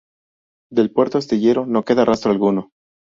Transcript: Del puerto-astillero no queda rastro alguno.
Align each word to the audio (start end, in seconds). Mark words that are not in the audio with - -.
Del 0.71 0.89
puerto-astillero 0.91 1.67
no 1.67 1.83
queda 1.85 2.05
rastro 2.05 2.31
alguno. 2.31 2.69